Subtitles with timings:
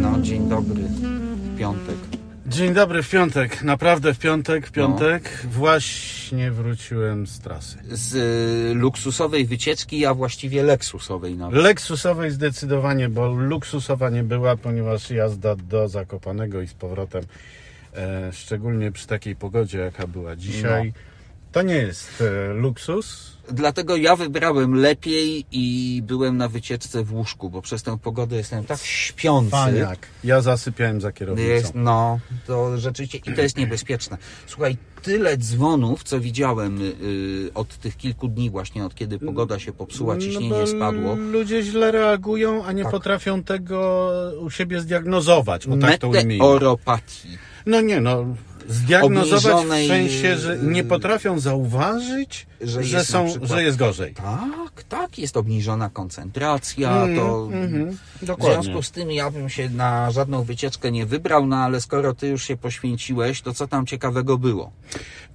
[0.00, 0.82] No, dzień dobry.
[1.58, 1.96] Piątek.
[2.46, 3.62] Dzień dobry, w piątek.
[3.62, 5.46] Naprawdę w piątek, w piątek.
[5.50, 7.78] Właśnie wróciłem z trasy.
[7.88, 11.62] Z y, luksusowej wycieczki, a właściwie leksusowej nawet.
[11.62, 17.24] Leksusowej zdecydowanie, bo luksusowa nie była, ponieważ jazda do Zakopanego i z powrotem,
[17.94, 20.92] e, szczególnie przy takiej pogodzie, jaka była dzisiaj,
[21.52, 23.35] to nie jest e, luksus.
[23.52, 28.64] Dlatego ja wybrałem lepiej i byłem na wycieczce w łóżku, bo przez tę pogodę jestem
[28.64, 29.50] tak śpiący.
[29.50, 30.06] Paniak.
[30.24, 31.48] Ja zasypiałem za kierownicą.
[31.48, 34.18] Jest, no, to rzeczywiście i to jest niebezpieczne.
[34.46, 39.72] Słuchaj, tyle dzwonów, co widziałem y, od tych kilku dni właśnie, od kiedy pogoda się
[39.72, 41.14] popsuła, ciśnienie no spadło.
[41.14, 42.92] Ludzie źle reagują, a nie Tak.
[42.92, 44.10] potrafią tego
[44.40, 45.66] u siebie zdiagnozować.
[45.66, 46.44] O tak to ujmijmy.
[46.44, 47.28] Meteoropatii.
[47.66, 48.24] No nie, no.
[48.68, 53.76] Zdiagnozować Obniżonej, w sensie, że nie potrafią zauważyć, że że, jest są, przykład- że jest
[53.78, 54.14] gorzej.
[54.14, 59.68] Tak, tak, jest obniżona koncentracja, Mm, to mhm, w związku z tym ja bym się
[59.70, 63.86] na żadną wycieczkę nie wybrał, no ale skoro ty już się poświęciłeś, to co tam
[63.86, 64.70] ciekawego było?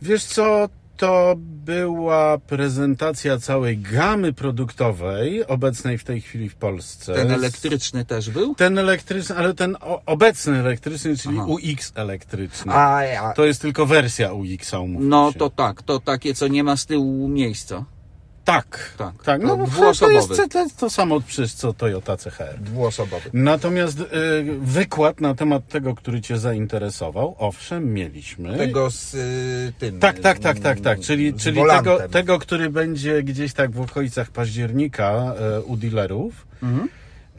[0.02, 0.70] Wiesz co,
[1.02, 7.14] to była prezentacja całej gamy produktowej obecnej w tej chwili w Polsce.
[7.14, 8.56] Ten elektryczny też był?
[8.56, 11.48] Ten elektryczny, ale ten obecny elektryczny, czyli Aha.
[11.48, 12.74] UX elektryczny.
[12.74, 13.34] A, ja.
[13.34, 15.40] To jest tylko wersja UX-a, No się.
[15.40, 17.86] to tak, to takie, co nie ma z tyłu miejsca.
[18.52, 19.42] Tak, Tak, tak.
[19.42, 22.60] No bo to jest to, to, samo przecież co Toyota CHR.
[22.60, 23.30] Dwuosobowy.
[23.34, 24.06] Natomiast y,
[24.62, 28.58] wykład na temat tego, który Cię zainteresował, owszem, mieliśmy.
[28.58, 30.00] Tego z y, tym.
[30.00, 31.00] Tak, tak, tak, tak, tak.
[31.00, 31.98] Czyli, z czyli volantem.
[31.98, 36.48] tego, tego, który będzie gdzieś tak w okolicach października e, u dealerów.
[36.64, 36.90] Mhm.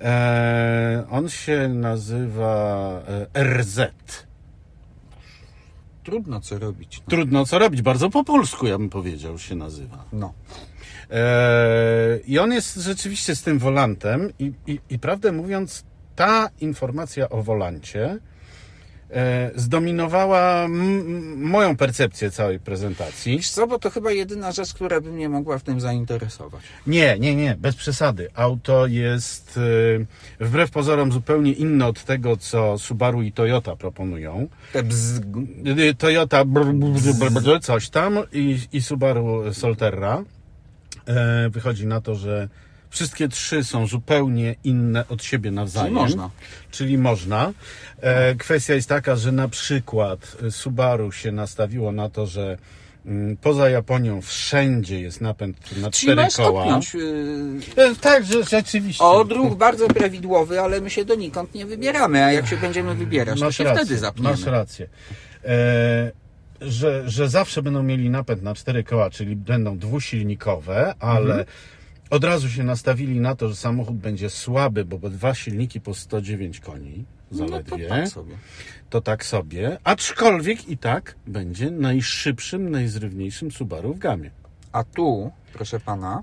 [0.01, 2.89] E, on się nazywa
[3.35, 3.81] e, RZ.
[6.05, 6.99] Trudno co robić.
[6.99, 7.11] No.
[7.11, 10.05] Trudno co robić, bardzo po polsku ja bym powiedział się nazywa.
[10.13, 10.33] no.
[11.13, 15.85] E, I on jest rzeczywiście z tym wolantem i, i, i prawdę mówiąc,
[16.17, 18.19] ta informacja o wolancie
[19.11, 20.69] e, zdominowała
[21.37, 23.37] moją percepcję całej prezentacji.
[23.37, 26.63] Wiesz co, bo to chyba jedyna rzecz, która by mnie mogła w tym zainteresować.
[26.87, 28.29] Nie, nie, nie, bez przesady.
[28.35, 29.61] Auto jest
[30.41, 34.49] e, wbrew pozorom zupełnie inne od tego, co Subaru i Toyota proponują.
[34.73, 35.21] Te bzz...
[35.91, 40.25] Y, Toyota brr, coś tam i, i Subaru Solterra.
[41.07, 42.49] E, wychodzi na to, że
[42.91, 45.89] wszystkie trzy są zupełnie inne od siebie nawzajem.
[45.89, 46.31] Czyli można.
[46.71, 47.53] Czyli można.
[48.01, 52.59] E, kwestia jest taka, że na przykład Subaru się nastawiło na to, że
[53.07, 56.63] mm, poza Japonią wszędzie jest napęd na Czyli cztery koła.
[56.63, 56.95] kopnąć.
[56.95, 57.61] Yy...
[57.77, 59.05] E, tak, że rzeczywiście.
[59.05, 63.45] Odruch bardzo prawidłowy, ale my się donikąd nie wybieramy, a jak się będziemy wybierać, to
[63.45, 64.31] Masz się rację, wtedy zapniemy.
[64.31, 64.89] Masz rację.
[65.45, 66.22] E,
[66.71, 71.45] że, że zawsze będą mieli napęd na cztery koła, czyli będą dwusilnikowe, ale Mhm.
[72.11, 76.61] od razu się nastawili na to, że samochód będzie słaby, bo dwa silniki po 109
[76.61, 77.89] koni No to zaledwie.
[77.89, 78.35] tak sobie.
[78.91, 79.79] to tak sobie.
[79.85, 84.31] Aczkolwiek i tak będzie najszybszym, najzrywniejszym Subaru w gamie.
[84.73, 86.23] A tu, proszę pana,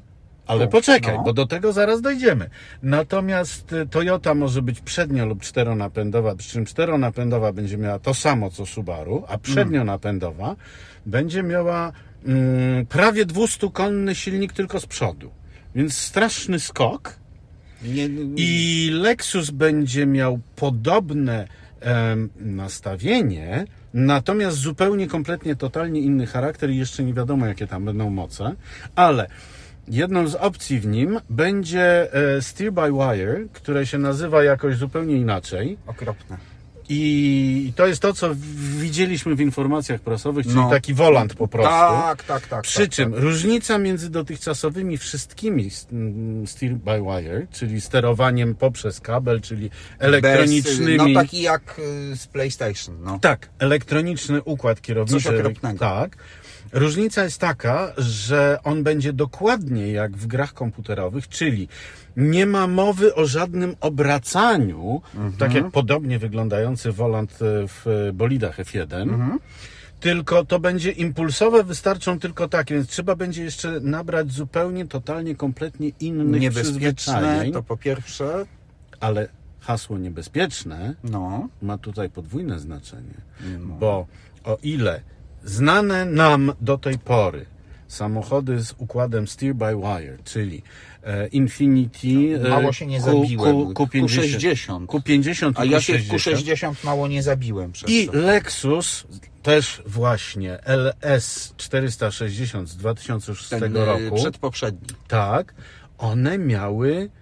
[0.49, 1.23] Ale poczekaj, no.
[1.23, 2.49] bo do tego zaraz dojdziemy.
[2.83, 8.49] Natomiast y, Toyota może być przednio lub czteronapędowa, przy czym czteronapędowa będzie miała to samo
[8.49, 10.55] co Subaru, a przednionapędowa
[11.05, 11.91] będzie miała
[12.25, 15.31] mm, prawie 200-konny silnik tylko z przodu.
[15.75, 17.15] Więc straszny skok.
[17.83, 21.47] nie, nie, I Lexus będzie miał podobne
[21.79, 28.09] em, nastawienie, natomiast zupełnie, kompletnie, totalnie inny charakter i jeszcze nie wiadomo, jakie tam będą
[28.09, 28.55] moce,
[28.95, 29.29] ale
[29.89, 35.15] jedną z opcji w nim będzie e, Steer by Wire, które się nazywa jakoś zupełnie
[35.15, 36.37] inaczej okropne.
[36.91, 38.29] i to jest to, co
[38.79, 40.69] widzieliśmy w informacjach prasowych, czyli No.
[40.69, 41.69] taki volant po prostu.
[41.71, 42.61] Tak, tak, tak.
[42.63, 43.21] Przy tak, czym tak.
[43.21, 45.69] różnica między dotychczasowymi wszystkimi
[46.45, 50.97] steer by wire, czyli sterowaniem poprzez kabel, czyli elektronicznymi.
[50.97, 53.19] Bez, no taki jak y, z PlayStation, no.
[53.21, 55.23] Tak, elektroniczny układ kierowniczy.
[55.23, 55.79] Coś okropnego.
[55.79, 56.17] Tak.
[56.73, 61.67] Różnica jest taka, że on będzie dokładnie jak w grach komputerowych, czyli
[62.17, 65.33] nie ma mowy o żadnym obracaniu, Mhm.
[65.33, 67.37] tak jak podobnie wyglądający volant e,
[67.67, 69.01] w bolidach F1.
[69.01, 69.39] Mhm.
[69.99, 75.91] Tylko to będzie impulsowe, wystarczą tylko takie, więc trzeba będzie jeszcze nabrać zupełnie, totalnie, kompletnie
[75.99, 78.45] innych Niebezpieczne to po pierwsze,
[78.99, 79.27] Ale
[79.59, 83.13] hasło niebezpieczne no, ma tutaj podwójne znaczenie,
[83.59, 83.75] No.
[83.75, 84.07] bo
[84.43, 85.01] o ile
[85.43, 87.45] znane nam do tej pory
[87.87, 90.61] samochody z układem steer by wire, czyli
[91.03, 93.73] e, Infinity, e, mało się nie Q- zabiłem.
[93.73, 94.85] Q, Q50, Q60.
[94.85, 96.35] Q50 A ja się w Q60.
[96.35, 98.13] Q60 mało nie zabiłem przez I to.
[98.13, 99.03] Lexus
[99.43, 104.15] też właśnie LS 460 z 2006 Ten y, roku.
[104.15, 104.87] przedpoprzedni.
[105.07, 105.53] Tak.
[105.97, 107.18] one miały e,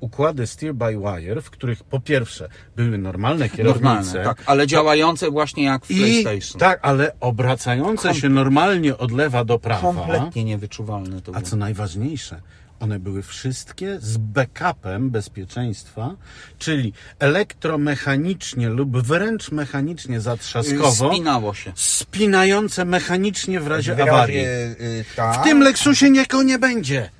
[0.00, 5.30] układy steer by wire, w których po pierwsze były normalne kierownice, Normalne, tak, ale działające
[5.30, 6.60] właśnie jak w i PlayStation.
[6.60, 9.80] tak, ale obracające się normalnie od lewa do prawa.
[9.82, 11.50] Kompletnie niewyczuwalne to A było.
[11.50, 12.40] co najważniejsze,
[12.80, 16.14] one były wszystkie z backupem bezpieczeństwa,
[16.58, 21.72] czyli elektromechanicznie lub wręcz mechanicznie zatrzaskowo, Spinało się.
[21.74, 24.38] spinające mechanicznie w razie W razie, awarii.
[24.38, 27.10] y, tak, W tym Lexusie niego nie będzie.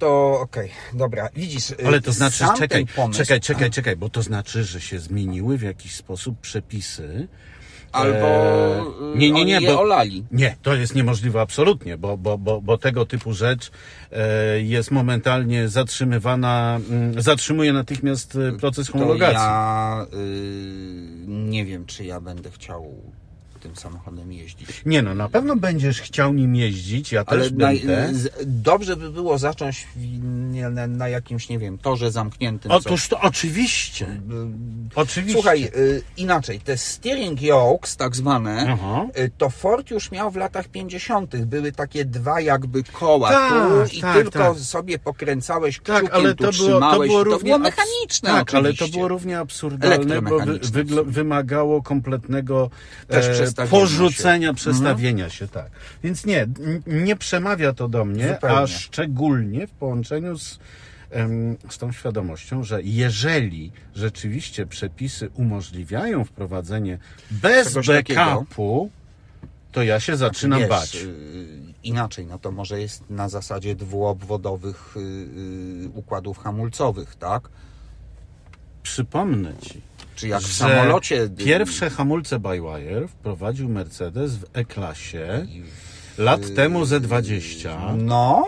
[0.00, 1.70] To okej, dobra, widzisz.
[1.70, 5.58] y, Ale to znaczy, czekaj, pomysł, czekaj, czekaj, czekaj, bo to znaczy, że się zmieniły
[5.58, 7.28] w jakiś sposób przepisy.
[7.92, 8.80] Albo E,
[9.14, 10.24] y, nie, nie, oni nie, je bo, olali.
[10.32, 13.70] Nie, to jest niemożliwe absolutnie, bo, bo, bo, bo tego typu rzecz
[14.12, 19.34] e, jest momentalnie zatrzymywana, mm, zatrzymuje natychmiast e, proces To homologacji.
[19.36, 20.16] ja y,
[21.26, 22.94] nie wiem, czy ja będę chciał
[23.60, 24.82] tym samochodem jeździć.
[24.86, 28.12] Nie no, na pewno będziesz chciał nim jeździć, ja Ale też będę.
[28.46, 29.88] dobrze by było zacząć
[30.70, 32.70] na, na jakimś, nie wiem, torze zamkniętym.
[32.72, 34.20] Otóż to oczywiście.
[34.94, 35.32] Oczywiście.
[35.34, 39.06] Słuchaj, y, inaczej, te steering yokes, tak zwane, Aha.
[39.18, 41.36] y, to Ford już miał w latach 50.
[41.36, 44.58] Były takie dwa jakby koła Tak, tu i tak, tylko tak.
[44.58, 47.10] sobie pokręcałeś kciukiem, Tak, ale tu to było, trzymałeś.
[47.10, 50.86] to było to było mechaniczne Tak, ale to było równie absurdalne, bo wy, Elektromechaniczne wyglo-
[50.94, 51.12] w sumie.
[51.12, 52.70] wymagało kompletnego
[53.08, 55.70] Też e, przestawienia porzucenia, przestawienia się, tak.
[56.04, 56.46] Więc nie,
[56.86, 58.56] nie przemawia to do mnie, Zupełnie.
[58.58, 60.58] a szczególnie w połączeniu z,
[61.70, 66.98] z tą świadomością, że jeżeli rzeczywiście przepisy umożliwiają wprowadzenie
[67.30, 68.90] bez backupu,
[69.72, 70.96] to ja się zaczynam Wiesz, bać.
[70.96, 77.48] y, Inaczej, no to może jest na zasadzie dwuobwodowych y, y, układów hamulcowych, tak?
[78.82, 79.80] Przypomnę ci,
[80.20, 81.22] Czy jak w samolocie.
[81.22, 85.46] y, Pierwsze hamulce by wire wprowadził Mercedes w E-klasie
[86.16, 87.96] w- lat temu Z20.
[87.96, 88.46] No,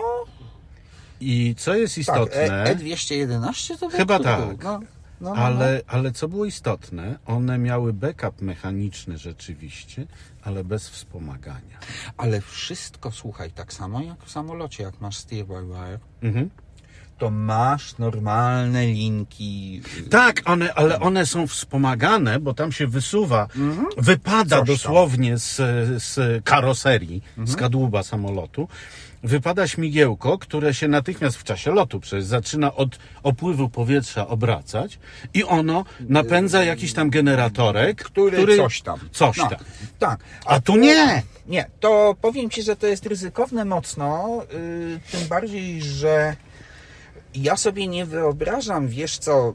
[1.21, 4.39] I co jest tak, istotne, E, E211 to był Chyba tak.
[4.47, 4.57] był?
[4.63, 4.79] No,
[5.21, 10.05] no, no, ale, ale co było istotne, one miały backup mechaniczny rzeczywiście,
[10.43, 11.77] ale bez wspomagania.
[12.17, 16.49] Ale wszystko, słuchaj, tak samo jak w samolocie, jak masz steer by wire, Mhm.
[17.17, 19.81] To masz normalne linki.
[20.09, 23.47] Tak, one, ale one są wspomagane, bo tam się wysuwa,
[23.97, 24.49] wypada Mhm.
[24.49, 24.65] Coś tam.
[24.65, 25.55] dosłownie z,
[26.03, 27.47] z karoserii, Mhm.
[27.47, 28.67] z kadłuba samolotu.
[29.23, 34.99] Wypada śmigiełko, które się natychmiast w czasie lotu przecież zaczyna od opływu powietrza obracać
[35.33, 38.99] i ono napędza jakiś tam generatorek, Który, coś tam.
[39.11, 39.59] Coś No, tam.
[39.99, 40.19] Tak.
[40.45, 41.23] A tu nie!
[41.47, 46.35] Nie, to powiem Ci, że to jest ryzykowne mocno, yy, tym bardziej, że
[47.35, 49.53] ja sobie nie wyobrażam, wiesz co,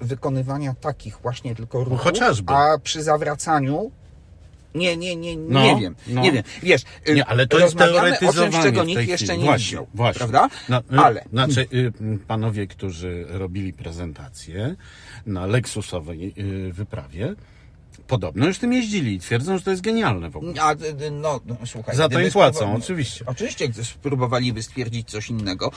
[0.00, 2.52] wykonywania takich właśnie tylko ruchów, chociażby.
[2.52, 3.90] a przy zawracaniu
[4.74, 6.20] nie, nie, nie, No, nie wiem, no.
[6.22, 6.42] nie wiem.
[6.62, 9.38] Wiesz, y, Nie, ale to jest rozmawiamy o teoretyzowanie czymś, czego nikt jeszcze chwili.
[9.38, 10.18] nie właśnie, widział, właśnie.
[10.18, 10.48] prawda?
[10.68, 11.92] No, y, Ale Znaczy, y,
[12.26, 14.76] panowie, którzy robili prezentację
[15.26, 16.34] na Lexusowej
[16.72, 17.34] wyprawie,
[18.08, 20.62] podobno już tym jeździli i twierdzą, że to jest genialne w ogóle.
[20.62, 20.74] A,
[21.10, 23.24] no, no, słuchaj, Za to im płacą, oczywiście.
[23.26, 25.70] Oczywiście, gdy spróbowaliby stwierdzić coś innego.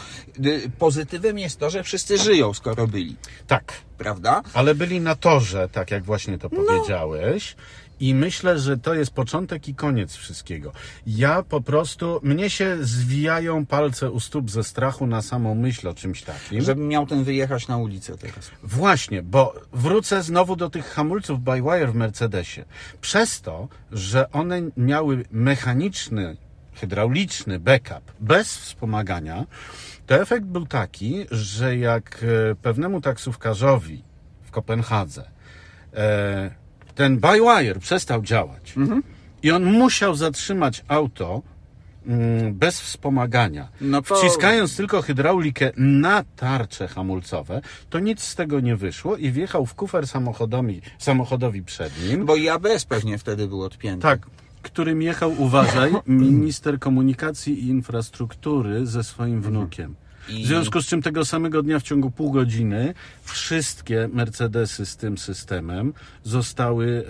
[0.79, 3.15] Pozytywem jest to, że wszyscy żyją, skoro byli,
[3.47, 4.41] Tak, prawda?
[4.53, 6.57] ale byli na torze, tak jak właśnie to No.
[6.63, 7.55] powiedziałeś.
[8.01, 10.71] I myślę, że to jest początek i koniec wszystkiego.
[11.07, 15.93] Ja po prostu, mnie się zwijają palce u stóp ze strachu na samą myśl o
[15.93, 16.61] czymś takim.
[16.61, 18.51] Żebym miał ten wyjechać na ulicę teraz.
[18.63, 22.65] Właśnie, bo wrócę znowu do tych hamulców by wire w Mercedesie.
[23.01, 26.37] Przez to, że one miały mechaniczny,
[26.73, 29.45] hydrauliczny backup bez wspomagania,
[30.07, 34.03] to efekt był taki, że jak e, pewnemu taksówkarzowi
[34.43, 35.31] w Kopenhadze
[35.93, 36.60] e,
[36.95, 38.73] ten by wire przestał działać
[39.43, 41.41] i on musiał zatrzymać auto
[42.07, 48.59] mm, bez wspomagania, No to- wciskając tylko hydraulikę na tarcze hamulcowe, to nic z tego
[48.59, 52.25] nie wyszło i wjechał w kufer samochodowi, samochodowi przed nim.
[52.25, 54.01] Bo i ABS pewnie wtedy był odpięty.
[54.01, 54.27] Tak,
[54.61, 59.95] którym jechał, uważaj, minister komunikacji i infrastruktury ze swoim wnukiem.
[60.29, 64.97] I- W związku z czym tego samego dnia w ciągu pół godziny wszystkie Mercedesy z
[64.97, 67.05] tym systemem zostały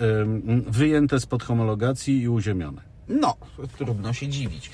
[0.66, 2.82] wyjęte spod homologacji i uziemione.
[3.08, 3.36] No,
[3.78, 4.70] trudno się dziwić.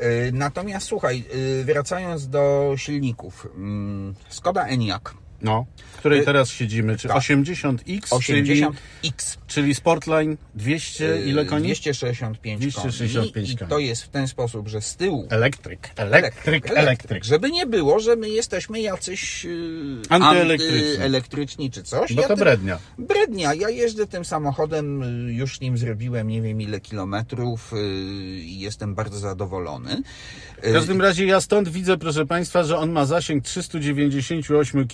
[0.00, 1.24] Yy, Natomiast słuchaj,
[1.58, 3.48] yy, wracając do silników.
[3.56, 7.16] mm, Skoda Enyaq No, w której Y, teraz siedzimy, czy tak.
[7.16, 8.64] 80X, czyli,
[9.02, 9.36] 80X.
[9.46, 11.64] czyli Sportline 200, ile koni?
[11.64, 13.52] 265, 265 koni.
[13.52, 13.70] I koni.
[13.70, 17.24] to jest w ten sposób, że z tyłu Elektryk, elektryk, elektryk.
[17.24, 21.70] Żeby nie było, że my jesteśmy jacyś yy, Antyelektryczni.
[21.70, 22.12] czy coś.
[22.12, 22.78] Bo to tym- brednia.
[22.98, 23.54] Brednia.
[23.54, 27.76] Ja jeżdżę tym samochodem, y, już nim zrobiłem nie wiem ile kilometrów y,
[28.40, 30.02] i jestem bardzo zadowolony.
[30.62, 34.88] W Y, każdym razie ja stąd widzę, proszę Państwa, że on ma zasięg 398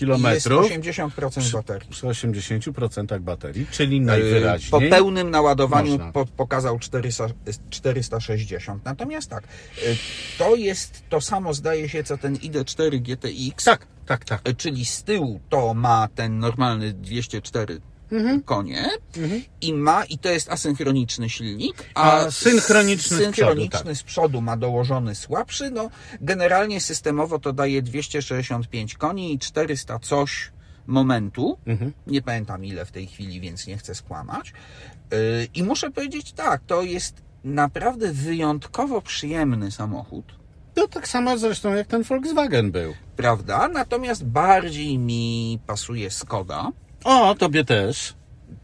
[0.47, 0.81] Jest km
[1.11, 1.89] 80% baterii.
[1.91, 4.91] przy 80% baterii, czyli Y, Po najwyraźniej.
[4.91, 7.27] pełnym naładowaniu po, pokazał 400,
[7.71, 8.85] 460.
[8.85, 9.97] Natomiast tak, y,
[10.39, 13.65] to jest to samo zdaje się co ten ID4 GTX.
[13.65, 14.49] Tak, tak, tak.
[14.49, 17.81] Y, Czyli z tyłu to ma ten normalny 204
[18.13, 18.43] Mhm.
[18.43, 18.91] konie
[19.61, 23.97] i ma, i to jest asynchroniczny silnik, A synchroniczny z synchroniczny przodu, tak.
[23.97, 25.71] z przodu ma dołożony słabszy.
[25.71, 30.53] No, generalnie systemowo to daje 265 koni i 400 coś
[30.87, 31.59] momentu.
[31.67, 31.93] Mhm.
[32.07, 34.53] Nie pamiętam ile w tej chwili, więc nie chcę skłamać.
[35.11, 35.19] Yy,
[35.55, 40.25] I muszę powiedzieć tak, to jest naprawdę wyjątkowo przyjemny samochód.
[40.75, 42.95] To tak samo zresztą jak ten Volkswagen był.
[43.17, 43.69] Prawda?
[43.69, 46.73] Natomiast bardziej mi pasuje Skoda.
[47.09, 48.15] O, tobie też.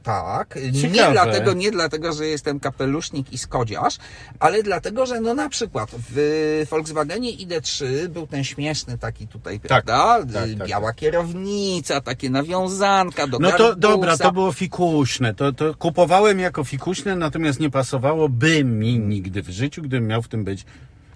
[0.03, 1.13] Tak, nie Ciekawe.
[1.13, 3.97] dlatego, nie dlatego, że jestem kapelusznik i skodziarz,
[4.41, 10.19] ale dlatego, że no na przykład w Volkswagenie ID3 był ten śmieszny taki tutaj, prawda?
[10.33, 13.77] tak, Y, tak, Biała kierownica, takie nawiązanka do No to garbusa.
[13.81, 15.35] dobra, to było fikuśne.
[15.35, 20.29] To, to kupowałem jako fikuśne, natomiast nie pasowałoby mi nigdy w życiu, gdybym miał w
[20.29, 20.65] tym być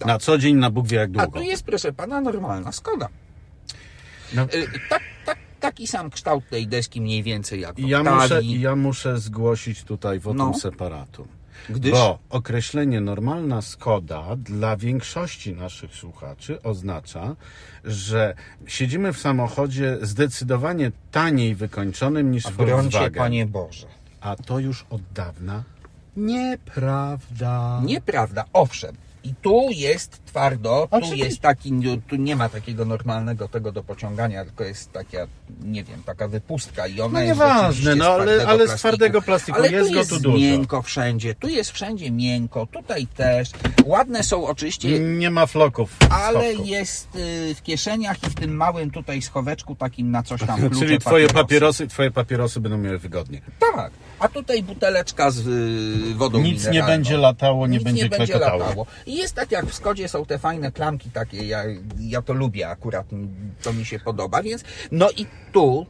[0.07, 1.39] na co dzień, na Bóg wie jak A długo.
[1.39, 3.09] tu jest, proszę pana, normalna Skoda.
[4.35, 4.43] No.
[4.43, 5.03] Y, Tak, tak,
[5.69, 10.21] taki sam kształt tej deski mniej więcej jak w Ja muszę, ja muszę zgłosić tutaj
[10.21, 10.55] wotum No.
[10.55, 11.29] separatu.
[11.71, 17.37] Gdyż Bo określenie normalna Skoda dla większości naszych słuchaczy oznacza,
[17.85, 18.35] że
[18.67, 23.23] siedzimy w samochodzie zdecydowanie taniej wykończonym niż brońcie, Volkswagen.
[23.23, 23.87] Panie Boże.
[24.21, 25.63] A to już od dawna
[26.17, 27.81] nieprawda.
[27.85, 28.97] Nieprawda, owszem.
[29.29, 33.83] I tu jest twardo, tu jest taki, no, tu nie ma takiego normalnego tego do
[33.83, 35.19] pociągania, tylko jest taka,
[35.63, 39.23] nie wiem, taka wypustka i ona No jest nieważne, rzeczywiście no, ale- ale z twardego
[39.23, 40.37] plastiku ale jest tu go jest tu dużo.
[40.39, 43.51] miękko wszędzie, tu jest wszędzie miękko, tutaj też.
[43.85, 45.97] Ładne są oczywiście Nie ma floków.
[46.11, 46.69] ale schowków.
[46.69, 50.99] jest y, w kieszeniach i w tym małym tutaj schoweczku takim na coś tam Czyli
[50.99, 51.35] twoje papierosy.
[51.35, 53.41] papierosy, twoje papierosy będą miały wygodnie.
[53.75, 56.95] Tak, a tutaj buteleczka z y, wodą Nic nie mineralną.
[56.97, 58.87] będzie latało, nie Nic będzie nie będzie latało.
[59.07, 61.65] I jest tak jak w Skodzie są te fajne klamki takie, ja,
[61.99, 63.07] ja to lubię akurat,
[63.63, 65.87] to mi się podoba, więc no i tu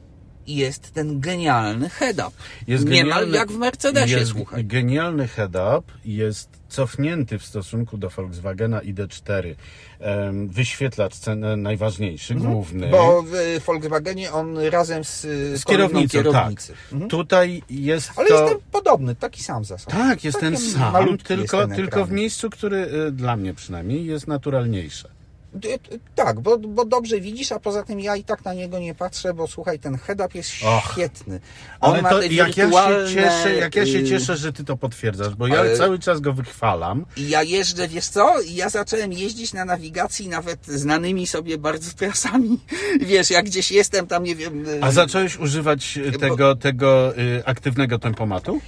[0.56, 2.30] jest ten genialny head-up.
[2.66, 4.64] Jest Niemal genialny- jak w Mercedesie, jest słuchaj.
[4.64, 9.54] Genialny head-up jest cofnięty w stosunku do Volkswagena ID4.
[10.00, 12.86] Em, Wyświetlacz cen, najważniejszy, główny.
[12.86, 13.04] Mhm.
[13.04, 16.72] Bo w Volkswagenie on razem z, z kolejną kierownicą, kierownicy.
[17.00, 17.08] tak.
[17.10, 18.34] Tutaj jest Ale to...
[18.34, 19.90] jest ten podobny, taki sam zasad.
[19.90, 22.76] Tak, jest ten sam, malutki tylko, jest ten tylko w miejscu, który
[23.08, 25.08] y, dla mnie przynajmniej jest naturalniejsze.
[25.54, 28.78] D- d- Tak, bo, bo dobrze widzisz, a poza tym ja i tak na niego
[28.78, 30.50] nie patrzę, bo słuchaj, ten head-up jest
[30.92, 31.40] świetny.
[31.80, 34.64] On Ale to jak ja, się wirtualne, cieszę, jak ja się y, cieszę, że ty
[34.64, 37.04] to potwierdzasz, bo ja ale- cały czas go wychwalam.
[37.16, 38.34] I ja jeżdżę, wiesz co?
[38.50, 42.58] Ja zacząłem jeździć na nawigacji nawet znanymi sobie bardzo trasami.
[43.00, 44.68] Wiesz, jak gdzieś jestem tam, nie wiem...
[44.68, 48.60] y, A zacząłeś używać y, tego, tego y, aktywnego tempomatu?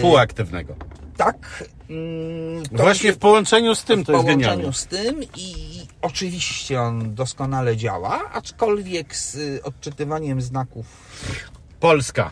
[0.00, 0.74] Półaktywnego.
[1.16, 1.64] Tak.
[1.90, 4.72] mm, Właśnie się w połączeniu z tym w to jest połączeniu genialne.
[4.72, 10.86] z tym i oczywiście on doskonale działa, aczkolwiek z y, odczytywaniem znaków
[11.80, 12.30] Polska.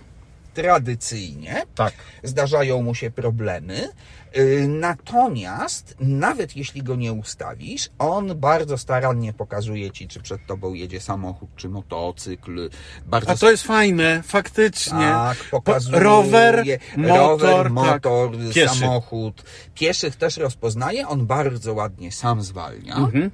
[0.54, 1.92] tradycyjnie Tak.
[2.22, 3.88] zdarzają mu się problemy.
[4.36, 10.74] Y, Natomiast nawet jeśli go nie ustawisz, on bardzo starannie pokazuje ci, czy przed tobą
[10.74, 12.70] jedzie samochód, czy motocykl.
[13.06, 14.92] Bardzo A to jest fajne, faktycznie.
[14.98, 16.64] tak, pokazuje Po- rower,
[16.96, 17.72] motor, rower, tak.
[17.72, 18.78] motor Pieszy.
[18.78, 19.42] samochód.
[19.74, 22.96] Pieszych też rozpoznaje, on bardzo ładnie sam zwalnia.
[22.96, 23.30] Mhm.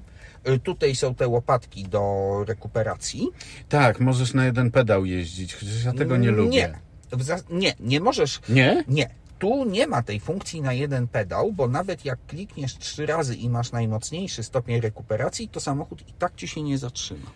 [0.49, 3.29] Y, Tutaj są te łopatki do rekuperacji.
[3.69, 6.79] Tak, możesz na jeden pedał jeździć, chociaż ja tego nie lubię.
[7.51, 8.41] Nie, nie, nie możesz.
[8.49, 8.85] Nie?
[8.89, 9.11] Nie.
[9.39, 13.49] Tu nie ma tej funkcji na jeden pedał, bo nawet jak klikniesz trzy razy i
[13.49, 17.31] masz najmocniejszy stopień rekuperacji, to samochód i tak ci się nie zatrzyma.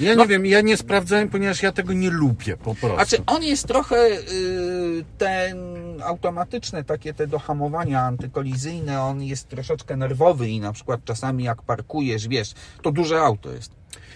[0.00, 0.22] Ja No.
[0.22, 2.96] nie wiem, ja nie sprawdzałem, ponieważ ja tego nie lubię po prostu.
[2.96, 5.56] Znaczy on jest trochę y, ten
[6.02, 11.62] automatyczne takie te do hamowania antykolizyjne, on jest troszeczkę nerwowy i na przykład czasami jak
[11.62, 13.70] parkujesz, wiesz, to duże auto jest.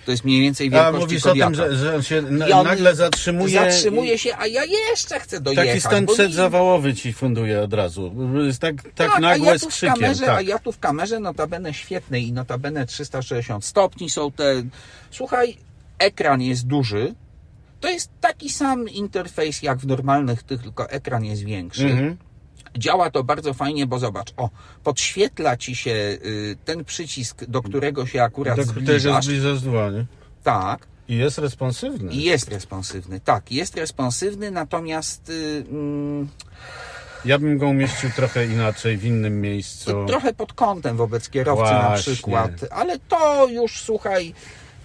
[0.04, 1.70] To jest mniej więcej A wielkości mówisz o tym, Kodiaka.
[1.70, 3.54] że, że on się na, on nagle zatrzymuje.
[3.60, 5.66] Zatrzymuje się, a ja jeszcze chcę dojechać.
[5.68, 8.14] Taki stan przedzawałowy ci funduje od razu.
[8.46, 9.94] Jest tak, tak, a nagłe ja z tu w krzykiem.
[9.94, 10.36] kamerze, tak.
[10.38, 14.62] A ja tu w kamerze notabene świetnej i notabene 360 stopni są te...
[15.10, 15.56] Słuchaj,
[15.98, 17.14] ekran jest duży.
[17.80, 21.86] To jest taki sam interfejs jak w normalnych, tych, tylko ekran jest większy.
[21.86, 22.16] Mhm.
[22.78, 24.50] Działa to bardzo fajnie, bo zobacz, o,
[24.84, 29.26] podświetla ci się y, ten przycisk, do którego się akurat Do którego zbliżasz.
[30.42, 30.86] Tak.
[31.08, 32.12] I jest responsywny.
[32.12, 36.28] I jest responsywny, tak, jest responsywny, natomiast y, mm,
[37.24, 40.06] Ja bym go umieścił trochę inaczej, w innym miejscu.
[40.06, 42.12] trochę pod kątem wobec kierowcy na Właśnie.
[42.12, 44.34] przykład, ale to już słuchaj,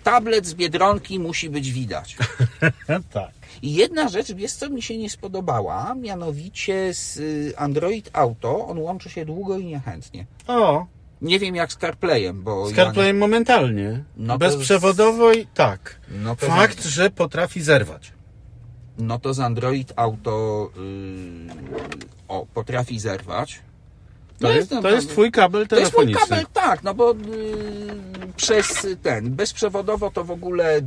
[0.03, 2.17] tablet z Biedronki musi być widać.
[3.13, 3.31] tak.
[3.61, 8.77] I jedna rzecz, wiesz co mi się nie spodobała, mianowicie z y, Android Auto, on
[8.79, 10.25] łączy się długo i niechętnie.
[10.47, 10.85] O,
[11.21, 14.03] Nie wiem jak z CarPlayem, bo z ja CarPlayem momentalnie.
[14.17, 15.99] No Bezprzewodowo i tak.
[16.23, 18.11] No Fakt, że potrafi zerwać.
[18.97, 21.53] no to z Android Auto yy,
[22.27, 23.59] o, potrafi zerwać.
[24.39, 26.35] To, No jest, jestem to jest twój kabel To jest mój telefoniczny.
[26.37, 27.17] kabel, tak, no bo yy,
[28.35, 30.81] przez ten, bezprzewodowo to w ogóle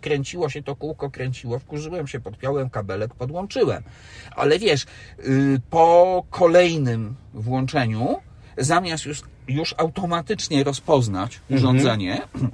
[0.00, 3.82] kręciło się to kółko, kręciło, wkurzyłem się, podpiąłem kabelek, podłączyłem.
[4.36, 4.86] Ale wiesz,
[5.18, 8.16] yy, po kolejnym włączeniu,
[8.58, 11.40] zamiast już, już automatycznie rozpoznać
[12.34, 12.50] Mhm.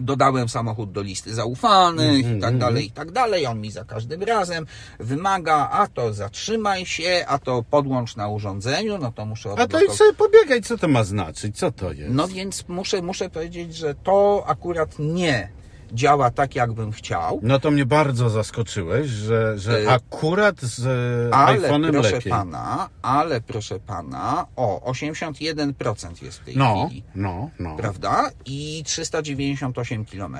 [0.00, 3.46] Dodałem samochód do listy zaufanych Mhm, i tak dalej, i tak dalej.
[3.46, 4.66] On mi za każdym razem
[5.00, 9.62] wymaga, a to zatrzymaj się, a to podłącz na urządzeniu, no to muszę A to
[9.62, 9.92] odblokować.
[9.94, 11.58] idź sobie pobiegaj, co to ma znaczyć?
[11.58, 12.14] Co to jest?
[12.14, 15.48] No więc muszę, muszę powiedzieć, że to akurat nie
[15.94, 17.40] działa tak, jakbym chciał.
[17.42, 20.86] No to mnie bardzo zaskoczyłeś, że, że Y, akurat z
[21.30, 22.30] e, Ale iPhone'em proszę lepiej.
[22.32, 27.02] pana, ale proszę pana, o, 81% jest w tej No, chwili.
[27.14, 27.76] no, no.
[27.76, 28.30] prawda?
[28.46, 30.36] I 398 km.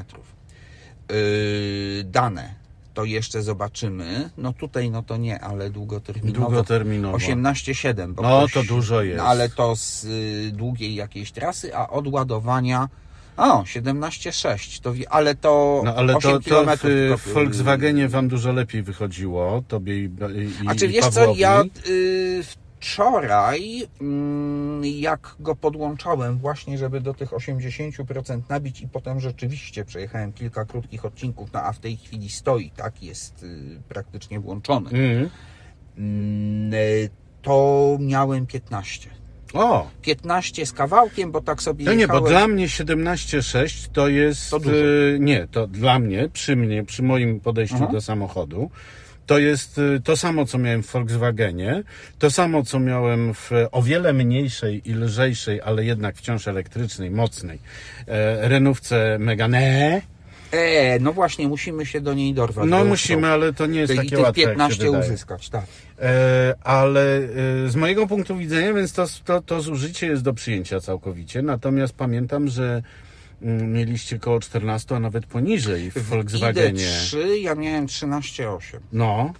[1.10, 2.54] Yy, dane
[2.94, 4.30] to jeszcze zobaczymy.
[4.38, 6.46] No tutaj no to nie, ale długoterminowo.
[6.46, 7.16] Długoterminowo.
[7.18, 8.14] 18,7.
[8.14, 9.18] bo No, ktoś- to dużo jest.
[9.18, 12.88] No, ale to z y, długiej jakiejś trasy, a od ładowania
[13.36, 14.80] o, 17,6.
[14.80, 19.62] To, ale to No ale 8 to, to w, w Volkswagenie wam dużo lepiej wychodziło,
[19.68, 21.40] tobie i, i, A czy wiesz co, Pawłowi.
[21.40, 22.42] ja y,
[22.78, 30.32] wczoraj, mm, jak go podłączałem właśnie, żeby do tych 80% nabić i potem rzeczywiście przejechałem
[30.32, 35.30] kilka krótkich odcinków, no a w tej chwili stoi, tak, jest y, praktycznie włączony, Mhm.
[35.98, 37.10] Mm, y,
[37.42, 39.10] to miałem 15.
[39.54, 44.50] O, 15 z kawałkiem, bo tak sobie to nie, bo dla mnie 17,6 to jest...
[44.50, 44.76] To dużo.
[44.76, 47.92] e, nie, to dla mnie, przy mnie, przy moim podejściu Mhm.
[47.92, 48.70] do samochodu,
[49.26, 51.82] to jest e, to samo, co miałem w Volkswagenie,
[52.18, 57.58] to samo, co miałem w o wiele mniejszej i lżejszej, ale jednak wciąż elektrycznej, mocnej
[58.06, 60.00] e, Renówce Megane.
[60.54, 62.68] E, no właśnie, musimy się do niej dorwać.
[62.68, 65.04] No musimy, ale to nie jest I takie łatwe, jak się 15 wydaje.
[65.04, 65.64] uzyskać, tak.
[65.98, 70.80] E, ale e, z mojego punktu widzenia, więc to, to, to zużycie jest do przyjęcia
[70.80, 71.42] całkowicie.
[71.42, 72.82] Natomiast pamiętam, że
[73.42, 76.84] mm, mieliście koło 14, a nawet poniżej w Volkswagenie.
[76.84, 78.58] ID3 ja miałem 13,8.
[78.92, 79.32] No,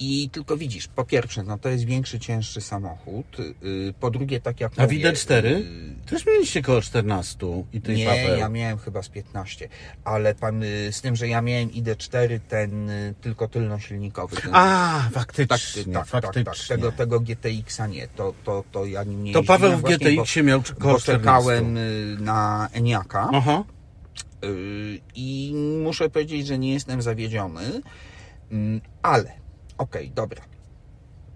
[0.00, 3.26] I tylko widzisz, po pierwsze, no to jest większy, cięższy samochód.
[3.62, 5.50] Yy, Po drugie, tak jak a mówię, widać 4?
[5.50, 8.38] yy, Też mieliście koło 14 i tej Nie, Paweł.
[8.38, 9.68] ja miałem chyba z 15,
[10.04, 14.36] ale pan, yy, z tym, że ja miałem ID4, ten tylko tylnosilnikowy.
[14.36, 16.44] Ten, A, tak, faktycznie, tak, tak, faktycznie.
[16.44, 20.42] tak, tego, tego GTX-a nie, to, to, to ja nim nie To Paweł w GTX-ie
[20.46, 21.02] miał koło bo 14.
[21.02, 21.78] czekałem
[22.24, 23.30] na Eniaka.
[23.32, 23.64] Aha.
[25.14, 25.52] I
[25.84, 27.82] muszę powiedzieć, że nie jestem zawiedziony,
[28.50, 29.32] Mm, ale
[29.78, 30.42] okej, dobra.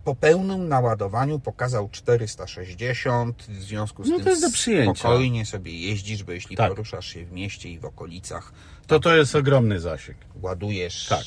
[0.05, 4.95] Po pełnym naładowaniu pokazał 460, w związku z No tym to jest do przyjęcia.
[5.01, 6.69] spokojnie sobie jeździsz, bo jeśli Tak.
[6.69, 8.53] poruszasz się w mieście i w okolicach,
[8.87, 10.19] To to jest ogromny zasięg.
[10.43, 11.25] ładujesz Tak.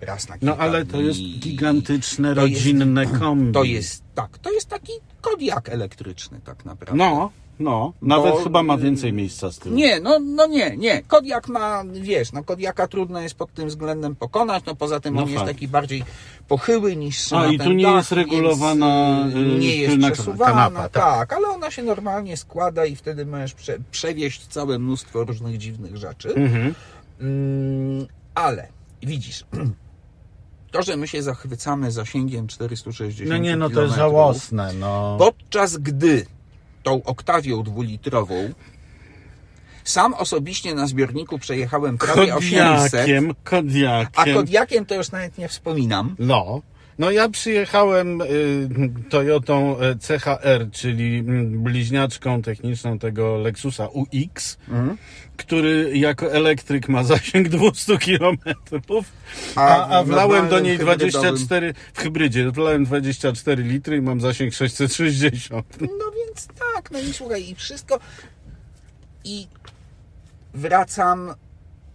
[0.00, 1.38] raz na kilka No ale to jest dni.
[1.38, 3.52] gigantyczne, To jest- rodzinne kombi.
[3.52, 6.96] To jest, tak, to jest taki Kodiak elektryczny tak naprawdę.
[7.04, 7.92] No, no.
[8.02, 9.74] Nawet Bo- chyba ma więcej miejsca z tyłu.
[9.76, 11.02] Nie, no, no nie, nie.
[11.02, 15.22] Kodiak ma, wiesz, no Kodiaka trudno jest pod tym względem pokonać, no poza tym No
[15.22, 15.52] on jest fakt.
[15.52, 16.04] taki bardziej
[16.48, 19.96] pochyły niż A, na i tu nie dach, jest regulowana, więc, y, y, nie jest
[20.12, 20.92] przesuwana, kanapa, tak.
[20.92, 21.32] tak.
[21.32, 26.34] ale ona się normalnie składa i wtedy możesz prze, przewieźć całe mnóstwo różnych dziwnych rzeczy.
[26.34, 26.74] Mhm.
[27.20, 28.68] Mm, ale
[29.02, 29.44] widzisz,
[30.72, 35.16] to, że my się zachwycamy zasięgiem 460 No nie, no to jest żałosne, no.
[35.18, 36.26] Podczas gdy
[36.86, 38.52] tą Oktawią dwulitrową
[39.84, 44.34] sam osobiście na zbiorniku przejechałem prawie 800, Kodiakiem, a Kodiakiem.
[44.34, 46.16] Kodiakiem to już nawet nie wspominam.
[46.18, 46.62] No.
[46.98, 48.26] No ja przyjechałem y,
[49.10, 54.96] Toyotą y, CHR, czyli mm, bliźniaczką techniczną tego Lexusa UX, Mhm.
[55.36, 58.38] który jako elektryk ma zasięg 200 km,
[59.56, 64.54] A a, wlałem do niej hybrydowym- 24 w hybrydzie, wlałem 24 litry i mam zasięg
[64.54, 65.66] 660.
[65.80, 68.00] No więc tak, no i słuchaj, i wszystko.
[69.24, 69.46] I
[70.54, 71.34] wracam,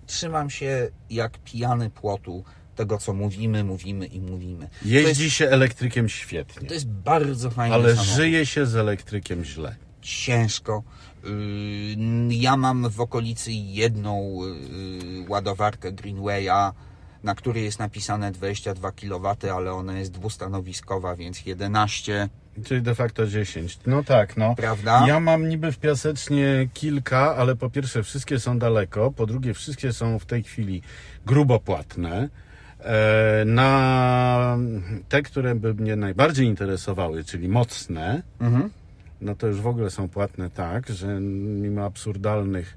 [0.08, 2.44] trzymam się jak pijany płotu
[2.82, 4.68] tego, co mówimy, mówimy i mówimy.
[4.68, 8.16] To jest, Jeździ się elektrykiem świetnie, to jest bardzo fajne ale samochód.
[8.16, 9.76] żyje się z elektrykiem źle.
[10.02, 10.84] ciężko.
[11.24, 16.72] Yy, Ja mam w okolicy jedną yy, ładowarkę Greenwaya,
[17.24, 22.30] na której jest napisane 22 kW, ale ona jest dwustanowiskowa, więc 11,
[22.66, 23.80] Czyli de facto 10.
[23.86, 24.56] No tak, no.
[24.56, 25.04] prawda?
[25.08, 29.94] Ja mam niby w Piasecznie kilka, ale po pierwsze wszystkie są daleko, po drugie wszystkie
[29.94, 30.82] są w tej chwili
[31.26, 32.30] grubo płatne.
[32.82, 34.58] E, Na
[35.10, 38.70] te, które by mnie najbardziej interesowały, czyli mocne, Mhm.
[39.22, 41.08] no to już w ogóle są płatne tak, że
[41.62, 42.76] mimo absurdalnych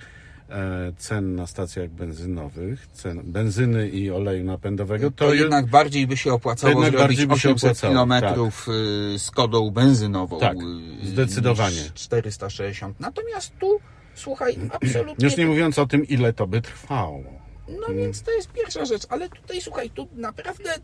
[0.50, 6.06] e, cen na stacjach benzynowych, cen benzyny i oleju napędowego, To, to, je- jednak bardziej
[6.06, 8.68] by się opłacało Jednak zrobić bardziej by się 800 opłacało, kilometrów
[9.14, 10.40] y, z kodą benzynową.
[10.40, 10.56] Tak,
[11.02, 11.76] y, zdecydowanie.
[11.76, 13.00] niż 460.
[13.00, 13.78] Natomiast tu,
[14.14, 15.24] słuchaj, absolutnie...
[15.26, 17.22] już nie mówiąc o tym, ile to by trwało.
[17.68, 20.74] No więc to jest pierwsza rzecz, ale tutaj słuchaj, tu naprawdę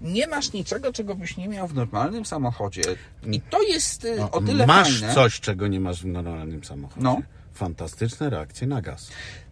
[0.00, 2.82] nie masz niczego, czego byś nie miał w normalnym samochodzie.
[3.26, 5.14] I to jest y, No, o tyle masz fajne.
[5.14, 7.02] coś, czego nie masz w normalnym samochodzie.
[7.04, 7.20] No.
[7.54, 9.10] Fantastyczne reakcje na gaz.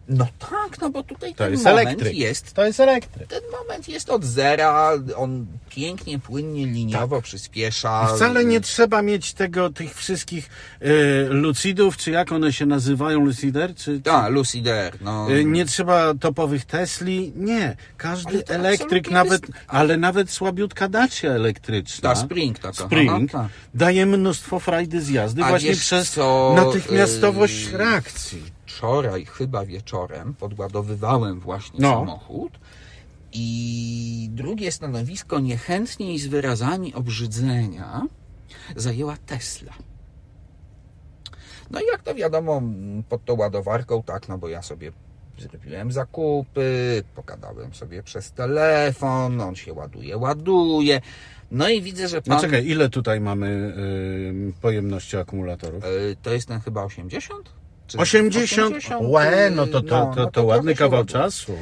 [0.09, 2.15] No tak, no bo tutaj To ten jest moment elektryk.
[2.17, 2.53] jest.
[2.53, 3.27] To jest elektryk.
[3.27, 8.05] Ten moment jest od zera, on pięknie, płynnie, liniowo przyspiesza.
[8.07, 8.15] Tak.
[8.15, 10.49] Wcale nie trzeba mieć tego, tych wszystkich
[10.81, 15.31] y, lucidów, czy jak one się nazywają, lucider, czy, czy Tak, Lucy Dare, no.
[15.31, 17.75] y, nie trzeba topowych Tesli, nie.
[17.97, 22.09] Każdy elektryk, nawet, jest- ale nawet słabiutka dacia elektryczna.
[22.09, 22.73] Ta Spring taka.
[22.85, 23.51] Spring aha, tak.
[23.73, 28.58] daje mnóstwo frajdy z jazdy A właśnie przez co, natychmiastowość y, reakcji.
[28.73, 31.89] Wczoraj, chyba wieczorem, podładowywałem właśnie No.
[31.89, 32.59] samochód
[33.33, 38.01] i drugie stanowisko niechętnie i z wyrazami obrzydzenia
[38.75, 39.73] zajęła Tesla.
[41.71, 42.61] No i jak to wiadomo,
[43.09, 44.91] pod tą ładowarką, tak, no bo ja sobie
[45.39, 51.01] zrobiłem zakupy, pogadałem sobie przez telefon, on się ładuje, ładuje.
[51.51, 52.35] No i widzę, że pan...
[52.35, 55.83] No czekaj, ile tutaj mamy y, pojemności akumulatorów?
[55.85, 57.49] y, To jest ten chyba 80?
[57.89, 58.75] Czy 80?
[58.75, 61.53] 80, Łe, no to, to, no, to, no to ładny trochę się kawał czasu.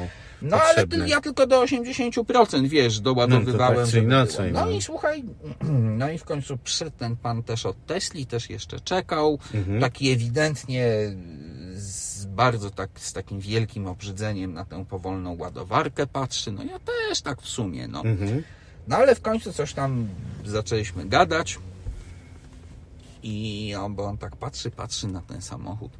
[0.42, 1.04] No ale potrzebny.
[1.04, 3.74] ty, ja tylko do 80% wiesz, doładowywałem.
[3.74, 4.52] No to tak czy inaczej.
[4.52, 4.70] No no.
[4.70, 5.24] i słuchaj,
[5.98, 9.38] no i w końcu przyszedł ten pan też od Tesli, też jeszcze czekał.
[9.54, 9.80] Mhm.
[9.80, 10.86] Taki ewidentnie
[11.74, 16.52] z bardzo tak, z takim wielkim obrzydzeniem na tę powolną ładowarkę patrzy.
[16.52, 18.00] No ja też tak w sumie, no.
[18.00, 18.42] Mhm.
[18.88, 20.08] No ale w końcu coś tam
[20.44, 21.58] zaczęliśmy gadać.
[23.22, 25.92] I on, bo on tak patrzy, patrzy na ten samochód.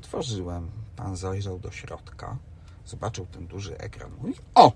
[0.00, 0.70] Otworzyłem.
[0.96, 2.36] Pan zajrzał do środka.
[2.86, 4.10] Zobaczył ten duży ekran.
[4.20, 4.72] Mówi, o!